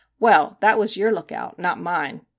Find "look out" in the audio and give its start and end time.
1.11-1.59